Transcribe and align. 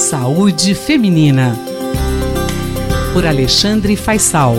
Saúde 0.00 0.74
Feminina. 0.74 1.54
Por 3.12 3.26
Alexandre 3.26 3.94
Faisal. 3.96 4.54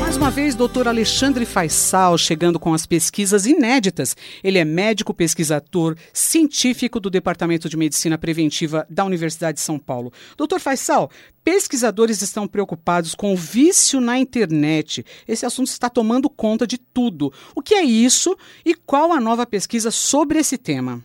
Mais 0.00 0.16
uma 0.16 0.30
vez, 0.30 0.54
doutor 0.54 0.86
Alexandre 0.86 1.44
Faisal 1.44 2.16
chegando 2.16 2.60
com 2.60 2.72
as 2.72 2.86
pesquisas 2.86 3.46
inéditas. 3.46 4.16
Ele 4.44 4.58
é 4.58 4.64
médico 4.64 5.12
pesquisador 5.12 5.96
científico 6.12 7.00
do 7.00 7.10
Departamento 7.10 7.68
de 7.68 7.76
Medicina 7.76 8.16
Preventiva 8.16 8.86
da 8.88 9.04
Universidade 9.04 9.56
de 9.56 9.60
São 9.60 9.76
Paulo. 9.76 10.12
Doutor 10.36 10.60
Faisal, 10.60 11.10
pesquisadores 11.42 12.22
estão 12.22 12.46
preocupados 12.46 13.16
com 13.16 13.34
o 13.34 13.36
vício 13.36 14.00
na 14.00 14.16
internet. 14.20 15.04
Esse 15.26 15.44
assunto 15.44 15.66
está 15.66 15.90
tomando 15.90 16.30
conta 16.30 16.64
de 16.64 16.78
tudo. 16.78 17.32
O 17.56 17.60
que 17.60 17.74
é 17.74 17.82
isso 17.82 18.36
e 18.64 18.72
qual 18.72 19.12
a 19.12 19.20
nova 19.20 19.44
pesquisa 19.44 19.90
sobre 19.90 20.38
esse 20.38 20.56
tema? 20.56 21.02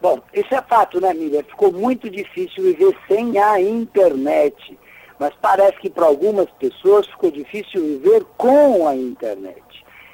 Bom, 0.00 0.18
isso 0.32 0.54
é 0.54 0.62
fato, 0.62 1.00
né, 1.00 1.12
Miriam? 1.12 1.42
Ficou 1.42 1.70
muito 1.70 2.08
difícil 2.08 2.64
viver 2.64 2.96
sem 3.06 3.38
a 3.38 3.60
internet. 3.60 4.78
Mas 5.18 5.34
parece 5.42 5.78
que 5.78 5.90
para 5.90 6.06
algumas 6.06 6.48
pessoas 6.58 7.06
ficou 7.06 7.30
difícil 7.30 7.82
viver 7.82 8.24
com 8.38 8.88
a 8.88 8.96
internet. 8.96 9.62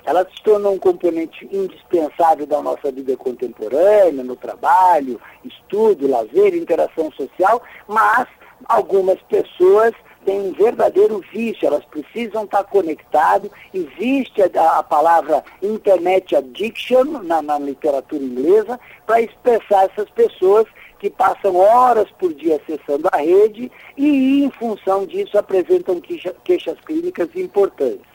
Ela 0.04 0.24
se 0.24 0.42
tornou 0.42 0.74
um 0.74 0.78
componente 0.78 1.48
indispensável 1.52 2.46
da 2.46 2.60
nossa 2.60 2.90
vida 2.90 3.16
contemporânea, 3.16 4.24
no 4.24 4.34
trabalho, 4.34 5.20
estudo, 5.44 6.08
lazer, 6.08 6.54
interação 6.54 7.10
social, 7.12 7.62
mas 7.86 8.26
algumas 8.68 9.20
pessoas 9.22 9.92
têm 10.26 10.40
um 10.40 10.52
verdadeiro 10.52 11.22
vício, 11.32 11.66
elas 11.66 11.84
precisam 11.84 12.44
estar 12.44 12.64
conectadas. 12.64 13.50
Existe 13.72 14.42
a, 14.42 14.78
a 14.78 14.82
palavra 14.82 15.42
internet 15.62 16.34
addiction 16.34 17.22
na, 17.22 17.40
na 17.40 17.58
literatura 17.58 18.22
inglesa 18.22 18.78
para 19.06 19.22
expressar 19.22 19.84
essas 19.84 20.10
pessoas 20.10 20.66
que 20.98 21.08
passam 21.08 21.56
horas 21.56 22.10
por 22.18 22.34
dia 22.34 22.56
acessando 22.56 23.08
a 23.12 23.18
rede 23.18 23.70
e, 23.96 24.44
em 24.44 24.50
função 24.50 25.06
disso, 25.06 25.38
apresentam 25.38 26.00
queixa, 26.00 26.34
queixas 26.42 26.78
clínicas 26.80 27.28
importantes. 27.36 28.06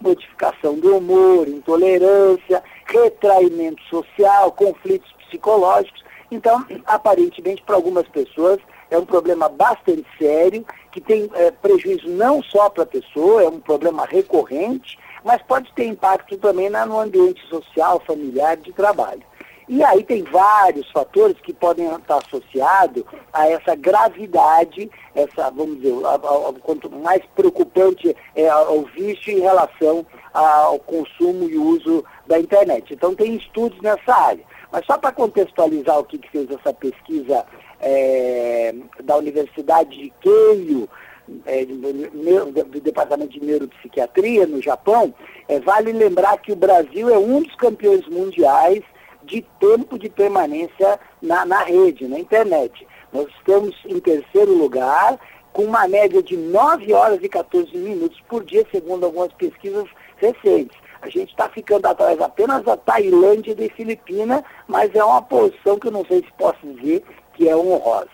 Modificação 0.00 0.78
do 0.78 0.96
humor, 0.96 1.46
intolerância, 1.46 2.62
retraimento 2.86 3.82
social, 3.84 4.50
conflitos 4.52 5.12
psicológicos. 5.26 6.02
Então, 6.30 6.64
aparentemente, 6.86 7.62
para 7.62 7.76
algumas 7.76 8.08
pessoas, 8.08 8.58
é 8.90 8.98
um 8.98 9.04
problema 9.04 9.48
bastante 9.48 10.04
sério, 10.18 10.64
que 10.90 11.00
tem 11.00 11.30
é, 11.34 11.50
prejuízo 11.50 12.08
não 12.08 12.42
só 12.42 12.68
para 12.68 12.82
a 12.82 12.86
pessoa, 12.86 13.42
é 13.42 13.48
um 13.48 13.60
problema 13.60 14.04
recorrente, 14.04 14.98
mas 15.24 15.42
pode 15.42 15.72
ter 15.74 15.86
impacto 15.86 16.36
também 16.38 16.70
no 16.70 16.98
ambiente 16.98 17.40
social, 17.48 18.02
familiar, 18.06 18.56
de 18.56 18.72
trabalho. 18.72 19.22
E 19.68 19.84
aí 19.84 20.02
tem 20.02 20.24
vários 20.24 20.90
fatores 20.90 21.36
que 21.40 21.52
podem 21.52 21.86
estar 21.94 22.18
associados 22.18 23.04
a 23.32 23.48
essa 23.48 23.76
gravidade, 23.76 24.90
essa, 25.14 25.48
vamos 25.50 25.76
dizer, 25.80 25.94
a, 26.04 26.14
a, 26.16 26.52
quanto 26.60 26.90
mais 26.90 27.22
preocupante 27.36 28.16
é 28.34 28.52
o 28.52 28.82
vício 28.86 29.32
em 29.32 29.38
relação 29.38 30.04
ao 30.34 30.76
consumo 30.80 31.48
e 31.48 31.56
uso 31.56 32.04
da 32.26 32.40
internet. 32.40 32.92
Então 32.92 33.14
tem 33.14 33.36
estudos 33.36 33.80
nessa 33.80 34.12
área. 34.12 34.44
Mas 34.72 34.84
só 34.86 34.98
para 34.98 35.12
contextualizar 35.12 36.00
o 36.00 36.04
que, 36.04 36.18
que 36.18 36.30
fez 36.30 36.50
essa 36.50 36.72
pesquisa 36.72 37.46
é, 37.80 38.74
da 39.02 39.16
Universidade 39.16 39.96
de 39.96 40.12
Keio, 40.20 40.88
é, 41.46 41.64
do, 41.64 42.64
do, 42.64 42.80
Departamento 42.80 43.32
de 43.32 43.44
Neuropsiquiatria 43.44 44.46
no 44.46 44.60
Japão, 44.60 45.14
é, 45.48 45.60
vale 45.60 45.92
lembrar 45.92 46.36
que 46.38 46.52
o 46.52 46.56
Brasil 46.56 47.08
é 47.08 47.18
um 47.18 47.42
dos 47.42 47.54
campeões 47.56 48.06
mundiais 48.08 48.82
de 49.22 49.44
tempo 49.60 49.98
de 49.98 50.08
permanência 50.08 50.98
na, 51.22 51.44
na 51.44 51.62
rede, 51.62 52.08
na 52.08 52.18
internet. 52.18 52.86
Nós 53.12 53.26
estamos 53.38 53.76
em 53.86 54.00
terceiro 54.00 54.52
lugar, 54.52 55.18
com 55.52 55.64
uma 55.64 55.86
média 55.88 56.22
de 56.22 56.36
9 56.36 56.92
horas 56.92 57.18
e 57.22 57.28
14 57.28 57.76
minutos 57.76 58.20
por 58.28 58.44
dia, 58.44 58.66
segundo 58.70 59.04
algumas 59.04 59.32
pesquisas 59.32 59.86
recentes. 60.20 60.78
A 61.02 61.08
gente 61.08 61.30
está 61.30 61.48
ficando 61.48 61.86
atrás 61.86 62.20
apenas 62.20 62.62
da 62.62 62.76
Tailândia 62.76 63.52
e 63.52 63.54
da 63.54 63.74
Filipina, 63.74 64.44
mas 64.68 64.94
é 64.94 65.02
uma 65.02 65.22
posição 65.22 65.78
que 65.78 65.88
eu 65.88 65.92
não 65.92 66.04
sei 66.04 66.20
se 66.20 66.32
posso 66.36 66.58
dizer 66.74 67.02
que 67.34 67.48
é 67.48 67.56
honrosa. 67.56 68.10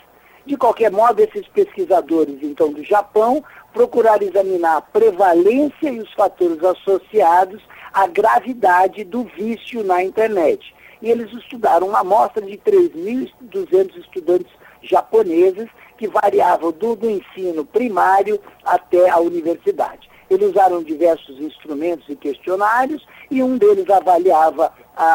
De 0.46 0.56
qualquer 0.56 0.92
modo, 0.92 1.20
esses 1.20 1.46
pesquisadores, 1.48 2.38
então, 2.40 2.72
do 2.72 2.84
Japão, 2.84 3.42
procuraram 3.72 4.24
examinar 4.24 4.76
a 4.76 4.80
prevalência 4.80 5.90
e 5.90 5.98
os 5.98 6.12
fatores 6.14 6.62
associados 6.62 7.60
à 7.92 8.06
gravidade 8.06 9.02
do 9.02 9.24
vício 9.24 9.82
na 9.82 10.04
internet. 10.04 10.72
E 11.02 11.10
eles 11.10 11.32
estudaram 11.32 11.88
uma 11.88 12.00
amostra 12.00 12.42
de 12.46 12.56
3.200 12.58 13.96
estudantes 13.96 14.52
japoneses 14.82 15.68
que 15.98 16.06
variavam 16.06 16.70
do, 16.70 16.94
do 16.94 17.10
ensino 17.10 17.64
primário 17.64 18.40
até 18.64 19.10
a 19.10 19.18
universidade. 19.18 20.08
Eles 20.31 20.50
usaram 20.50 20.82
diversos 20.82 21.38
instrumentos 21.41 22.09
e 22.09 22.16
questionários 22.16 23.06
e 23.31 23.42
um 23.42 23.56
deles 23.56 23.88
avaliava 23.88 24.72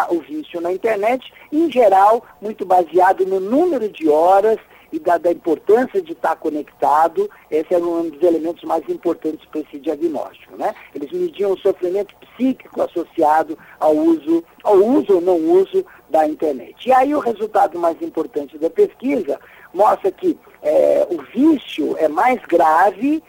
o 0.10 0.20
vício 0.20 0.62
na 0.62 0.72
internet, 0.72 1.34
em 1.52 1.72
geral, 1.72 2.24
muito 2.42 2.66
baseado 2.66 3.26
no 3.26 3.40
número 3.40 3.90
de 3.90 4.08
horas 4.08 4.60
e 4.92 5.00
da, 5.00 5.18
da, 5.18 5.32
importância 5.32 6.02
de 6.02 6.12
estar 6.12 6.36
conectado, 6.36 7.30
esse 7.50 7.74
é 7.74 7.78
um 7.78 8.10
dos 8.10 8.22
elementos 8.22 8.64
mais 8.64 8.84
importantes 8.90 9.46
para 9.46 9.62
esse 9.62 9.80
diagnóstico. 9.80 10.58
Né? 10.58 10.74
Eles 10.94 11.12
mediam 11.12 11.54
o 11.54 11.58
sofrimento 11.58 12.14
psíquico 12.18 12.82
associado 12.82 13.58
ao 13.80 13.96
uso, 13.96 14.44
ao 14.64 14.76
uso 14.76 15.16
ou 15.16 15.22
não 15.22 15.38
uso 15.38 15.86
da 16.10 16.28
internet. 16.28 16.90
E 16.90 16.92
aí 16.92 17.16
o 17.16 17.20
resultado 17.20 17.80
mais 17.80 18.02
importante 18.02 18.58
da 18.58 18.70
pesquisa 18.70 19.40
mostra 19.74 20.12
que 20.12 20.38
é, 20.62 21.08
o 21.10 21.22
vício 21.34 21.96
é 21.98 22.10
mais 22.10 22.42
grave 22.46 23.24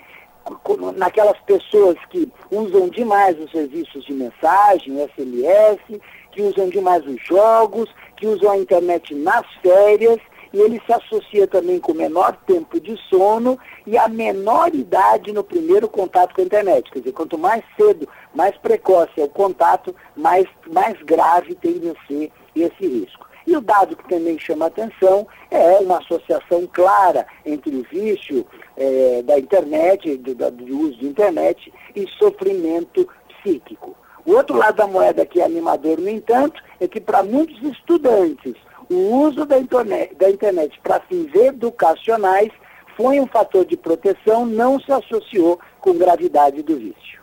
naquelas 0.97 1.39
pessoas 1.41 1.97
que 2.11 2.31
usam 2.51 2.89
demais 2.89 3.39
os 3.39 3.51
serviços 3.51 4.05
de 4.05 4.13
mensagem, 4.13 4.97
SMS, 5.15 6.01
que 6.33 6.43
usam 6.43 6.69
demais 6.69 7.05
os 7.07 7.23
jogos, 7.25 7.89
que 8.17 8.27
usam 8.27 8.51
a 8.51 8.59
internet 8.59 9.15
nas 9.15 9.47
férias, 9.63 10.19
e 10.53 10.61
ele 10.61 10.81
se 10.85 10.93
associa 10.93 11.47
também 11.47 11.81
com 11.81 11.95
menor 11.95 12.37
tempo 12.47 12.79
de 12.79 12.97
sono 13.09 13.59
e 13.87 13.97
a 13.97 14.07
menor 14.07 14.75
idade 14.75 15.33
no 15.33 15.43
primeiro 15.43 15.89
contato 15.89 16.35
com 16.35 16.43
a 16.43 16.45
internet. 16.45 16.91
Quer 16.91 16.99
dizer, 16.99 17.13
quanto 17.13 17.39
mais 17.39 17.65
cedo, 17.77 18.07
mais 18.35 18.57
precoce 18.59 19.13
é 19.19 19.25
o 19.25 19.29
contato, 19.29 19.95
mais, 20.15 20.47
mais 20.71 21.01
grave 21.03 21.55
tem 21.55 21.81
a 21.89 22.07
ser 22.07 22.31
esse 22.55 22.87
risco. 22.87 23.22
E 23.47 23.57
o 23.57 23.61
dado 23.61 23.97
que 23.97 24.09
também 24.09 24.39
chama 24.39 24.67
atenção 24.67 25.27
é 25.51 25.79
uma 25.79 25.99
associação 25.99 26.67
clara 26.73 27.27
entre 27.45 27.75
o 27.75 27.83
vício 27.83 28.47
é, 28.77 29.23
da 29.23 29.39
internet, 29.39 30.17
do, 30.19 30.35
do 30.35 30.79
uso 30.79 30.99
da 31.01 31.07
internet, 31.07 31.73
e 31.95 32.07
sofrimento 32.19 33.09
psíquico. 33.29 33.97
O 34.25 34.35
outro 34.35 34.57
lado 34.57 34.77
da 34.77 34.87
moeda 34.87 35.27
que 35.27 35.41
é 35.41 35.45
animador, 35.45 35.99
no 35.99 36.09
entanto, 36.09 36.63
é 36.81 36.87
que 36.87 37.01
para 37.01 37.23
muitos 37.23 37.61
estudantes, 37.63 38.55
o 38.89 38.95
uso 38.95 39.45
da 39.45 39.59
internet, 39.59 40.15
da 40.15 40.31
internet 40.31 40.79
para 40.83 41.01
fins 41.01 41.35
educacionais 41.35 42.51
foi 42.97 43.19
um 43.21 43.27
fator 43.27 43.65
de 43.65 43.77
proteção, 43.77 44.47
não 44.47 44.79
se 44.79 44.93
associou 44.93 45.59
com 45.81 45.95
gravidade 45.95 46.63
do 46.63 46.77
vício. 46.77 47.22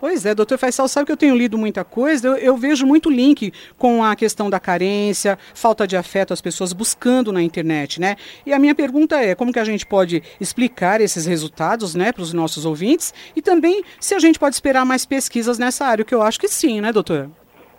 Pois 0.00 0.24
é, 0.24 0.34
doutor 0.34 0.56
Faisal, 0.56 0.88
sabe 0.88 1.04
que 1.04 1.12
eu 1.12 1.16
tenho 1.16 1.36
lido 1.36 1.58
muita 1.58 1.84
coisa, 1.84 2.26
eu, 2.26 2.36
eu, 2.36 2.56
vejo 2.56 2.86
muito 2.86 3.10
link 3.10 3.52
com 3.76 4.02
a 4.02 4.16
questão 4.16 4.48
da 4.48 4.58
carência, 4.58 5.38
falta 5.52 5.86
de 5.86 5.94
afeto, 5.94 6.32
as 6.32 6.40
pessoas 6.40 6.72
buscando 6.72 7.30
na 7.30 7.42
internet, 7.42 8.00
né? 8.00 8.16
E 8.46 8.52
a 8.54 8.58
minha 8.58 8.74
pergunta 8.74 9.20
é, 9.20 9.34
como 9.34 9.52
que 9.52 9.58
a 9.58 9.64
gente 9.64 9.84
pode 9.84 10.22
explicar 10.40 11.02
esses 11.02 11.26
resultados, 11.26 11.94
né, 11.94 12.12
para 12.12 12.22
os 12.22 12.32
nossos 12.32 12.64
ouvintes? 12.64 13.12
E 13.36 13.42
também 13.42 13.84
se 14.00 14.14
a 14.14 14.18
gente 14.18 14.38
pode 14.38 14.54
esperar 14.54 14.86
mais 14.86 15.04
pesquisas 15.04 15.58
nessa 15.58 15.84
área, 15.84 16.02
que 16.02 16.14
eu 16.14 16.22
acho 16.22 16.40
que 16.40 16.48
sim, 16.48 16.80
né, 16.80 16.90
doutor? 16.92 17.28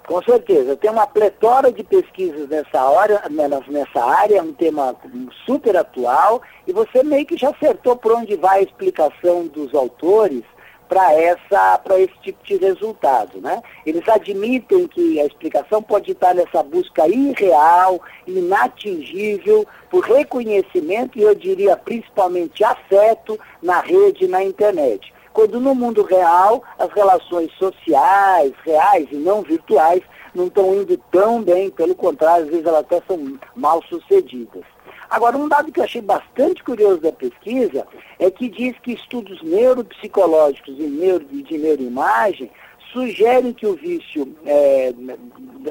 Com 0.08 0.22
certeza, 0.22 0.76
tem 0.76 0.92
uma 0.92 1.08
pletora 1.08 1.72
de 1.72 1.84
pesquisas 1.84 2.48
nessa, 2.48 2.84
hora, 2.84 3.24
nessa 3.30 4.04
área, 4.04 4.38
é 4.38 4.42
um 4.44 4.54
tema 4.54 4.96
super 5.46 5.76
atual, 5.76 6.42
e 6.68 6.72
você 6.72 7.02
meio 7.02 7.26
que 7.26 7.36
já 7.36 7.50
acertou 7.50 7.96
por 7.96 8.12
onde 8.12 8.36
vai 8.36 8.60
a 8.60 8.64
explicação 8.64 9.48
dos 9.48 9.74
autores, 9.74 10.44
para 10.92 11.14
essa 11.14 11.78
para 11.78 11.98
esse 11.98 12.14
tipo 12.22 12.44
de 12.44 12.58
resultado, 12.58 13.40
né? 13.40 13.64
Eles 13.86 14.06
admitem 14.10 14.90
que 14.90 15.22
a 15.22 15.26
explicação 15.26 15.82
pode 15.82 16.12
estar 16.12 16.36
nessa 16.36 16.62
busca 16.62 17.08
irreal, 17.08 18.02
inatingível 18.28 19.66
por 19.90 20.04
reconhecimento 20.04 21.18
e 21.18 21.22
eu 21.22 21.34
diria 21.34 21.78
principalmente 21.78 22.62
afeto 22.62 23.40
na 23.64 23.80
rede 23.80 24.28
na 24.28 24.44
internet. 24.44 25.14
Quando 25.32 25.62
no 25.62 25.74
mundo 25.74 26.04
real 26.04 26.62
as 26.78 26.92
relações 26.92 27.50
sociais, 27.54 28.52
reais 28.66 29.08
e 29.14 29.16
não 29.16 29.44
virtuais, 29.44 30.02
não 30.36 30.48
estão 30.48 30.76
indo 30.76 30.98
tão 31.10 31.42
bem, 31.42 31.70
pelo 31.70 31.96
contrário, 31.96 32.44
às 32.44 32.50
vezes 32.50 32.66
elas 32.66 32.82
até 32.82 33.02
são 33.08 33.40
mal 33.56 33.82
sucedidas. 33.88 34.64
Agora, 35.12 35.38
um 35.38 35.50
dado 35.50 35.74
que 35.74 35.80
eu 35.82 35.84
achei 35.84 36.02
bastante 36.02 36.64
curioso 36.64 37.02
da 37.02 37.12
pesquisa 37.12 37.86
é 38.18 38.32
que 38.32 38.48
diz 38.48 38.80
que 38.80 38.94
estudos 38.94 39.42
neuropsicológicos 39.44 40.74
e 40.80 40.84
neuro, 40.84 41.26
de 41.26 41.58
neuroimagem 41.58 42.50
sugerem 42.94 43.52
que 43.52 43.68
o 43.68 43.76
vício 43.76 44.34
é, 44.46 44.94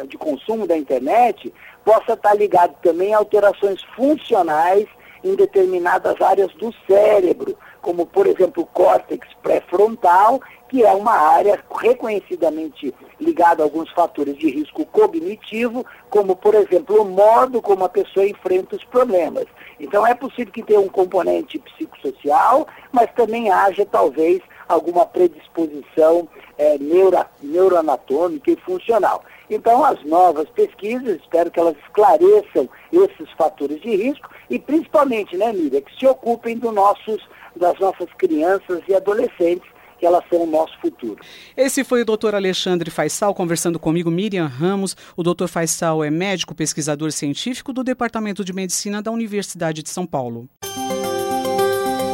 de 0.07 0.19
consumo 0.19 0.67
da 0.67 0.77
internet 0.77 1.51
possa 1.83 2.13
estar 2.13 2.35
ligado 2.35 2.75
também 2.83 3.15
a 3.15 3.17
alterações 3.19 3.83
funcionais 3.97 4.87
em 5.23 5.35
determinadas 5.35 6.21
áreas 6.21 6.53
do 6.55 6.73
cérebro, 6.87 7.57
como 7.81 8.07
por 8.07 8.27
exemplo 8.27 8.63
o 8.63 8.67
córtex 8.67 9.27
pré-frontal, 9.43 10.41
que 10.69 10.85
é 10.85 10.93
uma 10.93 11.13
área 11.13 11.59
reconhecidamente 11.79 12.95
ligada 13.19 13.63
a 13.63 13.67
alguns 13.67 13.91
fatores 13.91 14.37
de 14.37 14.49
risco 14.51 14.87
cognitivo, 14.87 15.85
como 16.09 16.37
por 16.37 16.55
exemplo 16.55 17.03
o 17.03 17.05
modo 17.05 17.61
como 17.61 17.85
a 17.85 17.89
pessoa 17.89 18.27
enfrenta 18.27 18.77
os 18.77 18.85
problemas. 18.85 19.47
Então 19.79 20.07
é 20.07 20.15
possível 20.15 20.53
que 20.53 20.63
tenha 20.63 20.81
um 20.81 20.89
componente 20.89 21.59
psicossocial, 21.59 22.67
mas 22.93 23.13
também 23.15 23.51
haja 23.51 23.85
talvez 23.85 24.41
alguma 24.69 25.05
predisposição 25.05 26.29
é, 26.57 26.79
neuro, 26.79 27.25
neuroanatômica 27.43 28.51
e 28.51 28.57
funcional. 28.57 29.25
Então, 29.51 29.85
as 29.85 30.03
novas 30.05 30.49
pesquisas, 30.51 31.21
espero 31.21 31.51
que 31.51 31.59
elas 31.59 31.77
esclareçam 31.85 32.69
esses 32.93 33.29
fatores 33.37 33.83
de 33.83 33.97
risco 33.97 34.31
e, 34.49 34.59
principalmente, 34.59 35.37
né, 35.37 35.53
Miriam, 35.53 35.81
que 35.81 35.99
se 35.99 36.07
ocupem 36.07 36.57
do 36.57 36.71
nossos, 36.71 37.21
das 37.57 37.79
nossas 37.81 38.07
crianças 38.17 38.81
e 38.89 38.95
adolescentes, 38.95 39.69
que 39.99 40.07
elas 40.07 40.25
são 40.31 40.45
o 40.45 40.47
nosso 40.47 40.73
futuro. 40.81 41.19
Esse 41.55 41.85
foi 41.85 42.01
o 42.01 42.05
doutor 42.07 42.35
Alexandre 42.35 42.91
Faisal 42.91 43.35
conversando 43.35 43.79
comigo, 43.79 44.11
Miriam 44.11 44.47
Ramos. 44.47 44.97
O 45.15 45.23
doutor 45.23 45.49
Faisal 45.49 46.03
é 46.03 46.11
médico 46.11 46.55
pesquisador 46.55 47.13
científico 47.13 47.73
do 47.73 47.85
Departamento 47.85 48.43
de 48.43 48.53
Medicina 48.53 49.03
da 49.03 49.11
Universidade 49.11 49.83
de 49.83 49.91
São 49.91 50.07
Paulo. 50.07 50.49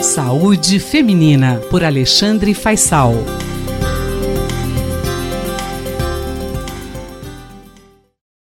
Saúde 0.03 0.81
Feminina, 0.81 1.61
por 1.71 1.85
Alexandre 1.85 2.55
Faisal. 2.55 3.13